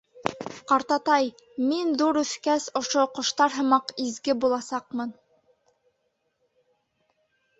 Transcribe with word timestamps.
—Ҡартатай, 0.69 1.27
мин 1.71 1.91
ҙур 2.01 2.19
үҫкәс 2.21 2.65
ошо 2.79 3.03
ҡоштар 3.19 3.53
һымаҡ 3.57 3.93
изге 4.05 4.35
буласаҡмын. 4.45 5.11